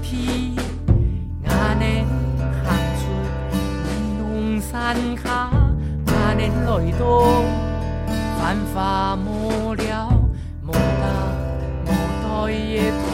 [0.00, 0.54] 天，
[1.44, 2.04] 我年
[2.62, 2.68] 行
[3.00, 3.02] 出
[4.18, 5.50] 龙山下，
[6.06, 6.68] 阿莲来
[6.98, 7.02] 到
[8.38, 10.12] 繁华无聊，
[10.66, 10.76] 无达
[11.86, 11.88] 无
[12.22, 13.09] 代的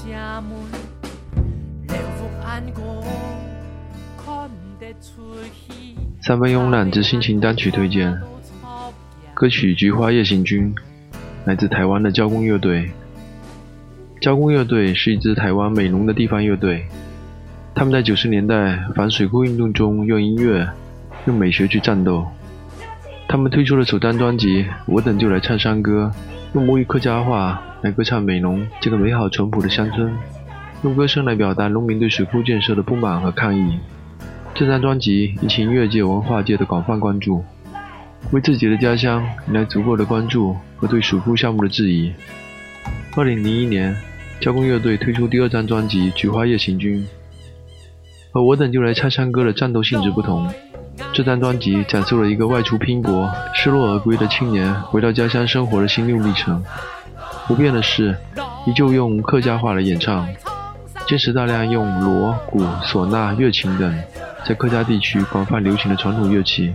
[0.00, 0.50] 上家门，
[6.22, 8.18] 三分慵懒之心情单曲推荐，
[9.34, 10.74] 歌曲《菊花夜行军》
[11.44, 12.90] 来自台湾的交工乐队。
[14.22, 16.86] 交工乐队是一支台湾美浓的地方乐队，
[17.74, 20.66] 他们在九十年代反水库运动中用音乐、
[21.26, 22.26] 用美学去战斗。
[23.28, 26.10] 他们推出了首张专辑《我等就来唱山歌》，
[26.54, 30.12] 用母语客家话来歌唱美浓这个美好淳朴的乡村，
[30.82, 33.78] 用歌声来表达农民对水库建设的不满和抗议。
[34.54, 37.42] 这张专辑引起音乐界、文化界的广泛关注，
[38.32, 42.12] 为自己的家乡引来足够的关注和对水库项目的质疑。
[43.16, 43.96] 二零零一年，
[44.40, 46.98] 交工乐队推出第二张专辑《菊花夜行军》，
[48.30, 50.46] 和我等就来唱山歌的战斗性质不同。
[51.14, 56.62] 这张专辑讲述了一个外出拼搏、失落而归的青年回到家乡生活的心路历程。
[57.50, 58.16] 不变的是，
[58.64, 60.24] 依旧用客家话来演唱，
[61.08, 63.92] 坚持大量用锣、鼓、唢呐、乐琴等
[64.46, 66.72] 在客家地区广泛流行的传统乐器。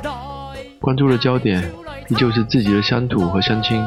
[0.82, 1.64] 关注的焦点
[2.10, 3.82] 依旧是自己的乡土和乡亲。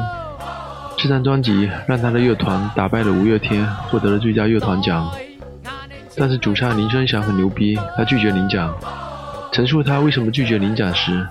[0.97, 5.07] 这张专辑让他的乐团打败了五月天，获得了最佳乐团奖。
[6.17, 8.73] 但是主唱林声祥很牛逼，他拒绝领奖。
[9.51, 11.27] 陈述他为什么拒绝领奖时，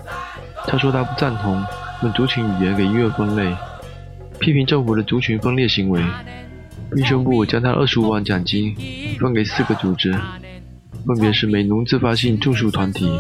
[0.69, 1.61] 他说他不赞同
[2.05, 3.53] 用族群语言给音乐分类，
[4.41, 6.03] 批评政府的族群分裂行为，
[6.95, 8.75] 并宣布将他二十五万奖金
[9.19, 10.13] 分给四个组织，
[11.07, 13.11] 分别是美农自发性种树团体、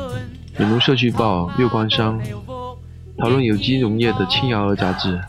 [0.59, 2.21] 美农社区报、月光商、
[3.19, 5.21] 讨论有机农业的青瑶儿杂志，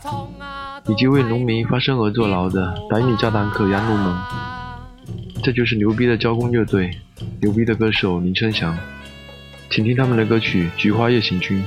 [0.88, 4.16] 以及为农民发声而坐牢的百米炸弹客杨奴们。
[5.42, 6.90] 这就是牛逼的交工乐队，
[7.40, 8.78] 牛逼的歌手林春祥。
[9.70, 11.62] 请听他们的歌曲《菊花夜行军》。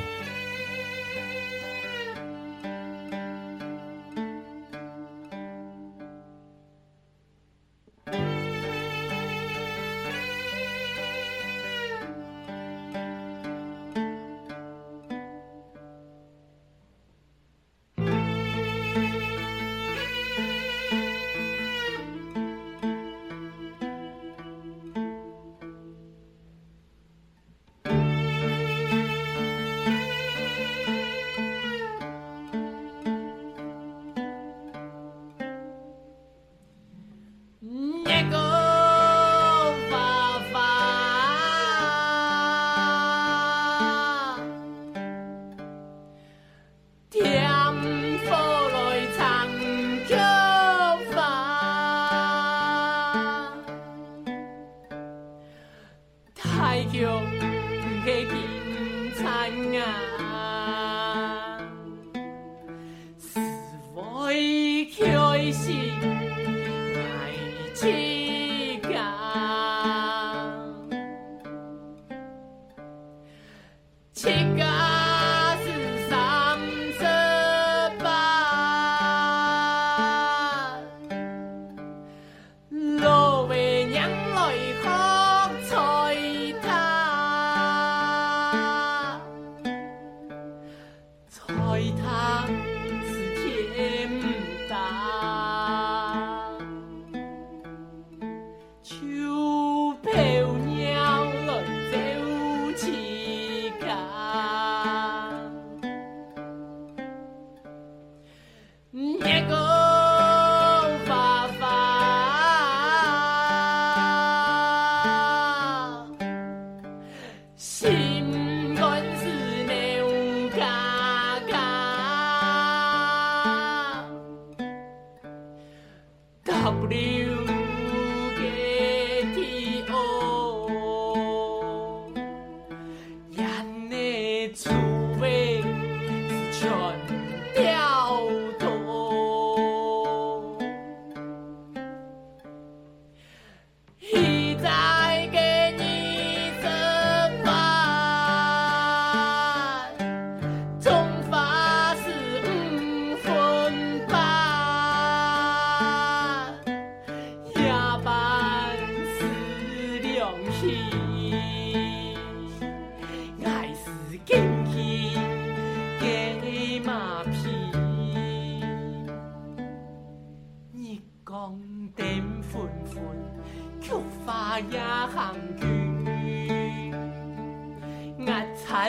[74.24, 74.53] 情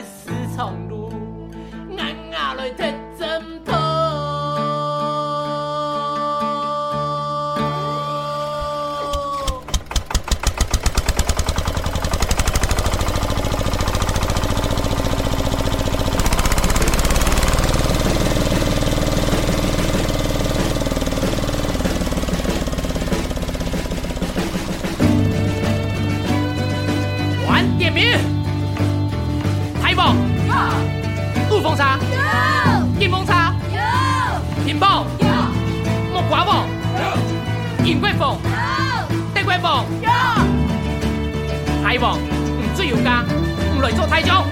[0.05, 1.11] 我擦四重路，
[1.89, 2.55] 我牙
[43.85, 44.47] 来做台长，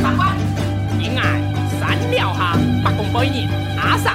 [0.00, 0.36] 八官，
[1.00, 1.42] 因爱
[1.80, 4.14] 三庙下，八公百年阿萨，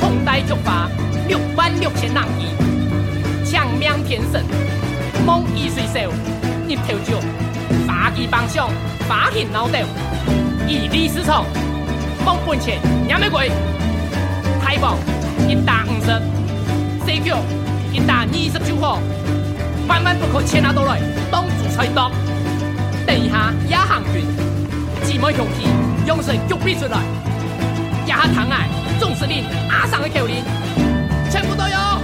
[0.00, 0.88] 红带竹花，
[1.28, 2.46] 六万六千人意，
[3.44, 4.42] 抢命天神。
[5.26, 6.10] 梦易水手，
[6.66, 7.20] 日头照，
[7.86, 8.70] 花旗帮上，
[9.06, 9.76] 花现脑豆，
[10.66, 11.44] 以利市场，
[12.24, 13.50] 梦本钱，两玫瑰，
[14.64, 14.96] 太棒，
[15.46, 16.06] 一打五十，
[17.04, 17.36] 四脚，
[17.92, 18.98] 一打二十九号，
[19.86, 20.98] 万万不可牵拿到来，
[21.30, 22.10] 当主菜刀，
[23.10, 24.24] 等一下也行运，
[25.02, 25.66] 姊妹雄起，
[26.06, 27.00] 用神脚逼出来，
[28.04, 28.68] 一下唐爱，
[29.00, 30.36] 总司令阿上的口令，
[31.28, 31.99] 全部都有。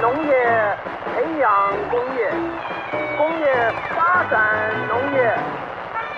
[0.00, 0.32] 农业
[1.14, 1.50] 培养
[1.90, 2.30] 工业，
[3.16, 3.44] 工业
[3.96, 5.18] 发展农业，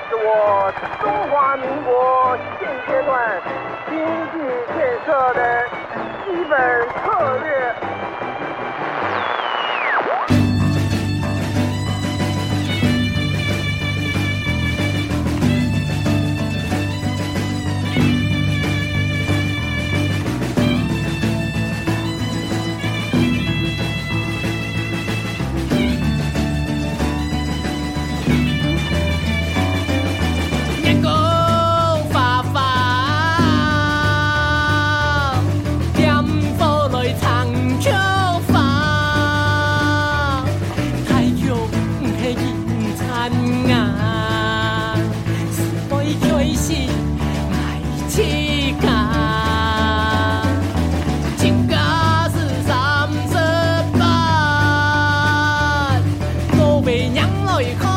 [0.09, 3.41] 是我中华民国现阶段
[3.89, 3.97] 经
[4.33, 4.39] 济
[4.77, 5.69] 建设的
[6.25, 6.59] 基本
[7.05, 7.75] 策略。
[57.21, 57.90] Anh ơi!